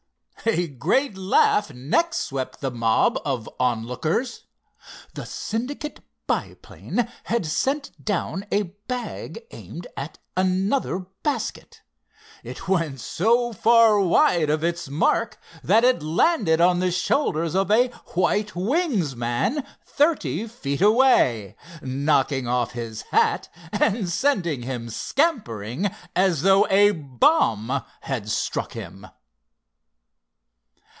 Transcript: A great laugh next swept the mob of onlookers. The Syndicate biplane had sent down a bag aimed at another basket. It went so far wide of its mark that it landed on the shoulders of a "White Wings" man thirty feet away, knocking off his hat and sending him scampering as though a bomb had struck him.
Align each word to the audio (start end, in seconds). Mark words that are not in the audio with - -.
A 0.47 0.65
great 0.67 1.15
laugh 1.15 1.71
next 1.71 2.21
swept 2.21 2.61
the 2.61 2.71
mob 2.71 3.21
of 3.23 3.47
onlookers. 3.59 4.47
The 5.13 5.27
Syndicate 5.27 5.99
biplane 6.25 7.07
had 7.25 7.45
sent 7.45 7.91
down 8.03 8.47
a 8.51 8.63
bag 8.87 9.43
aimed 9.51 9.85
at 9.95 10.17
another 10.35 11.05
basket. 11.21 11.83
It 12.43 12.67
went 12.67 12.99
so 12.99 13.53
far 13.53 13.99
wide 13.99 14.49
of 14.49 14.63
its 14.63 14.89
mark 14.89 15.37
that 15.63 15.83
it 15.83 16.01
landed 16.01 16.59
on 16.59 16.79
the 16.79 16.89
shoulders 16.91 17.53
of 17.53 17.69
a 17.69 17.89
"White 18.15 18.55
Wings" 18.55 19.15
man 19.15 19.63
thirty 19.85 20.47
feet 20.47 20.81
away, 20.81 21.55
knocking 21.83 22.47
off 22.47 22.71
his 22.71 23.03
hat 23.11 23.47
and 23.71 24.09
sending 24.09 24.63
him 24.63 24.89
scampering 24.89 25.91
as 26.15 26.41
though 26.41 26.65
a 26.71 26.89
bomb 26.89 27.83
had 27.99 28.27
struck 28.31 28.73
him. 28.73 29.05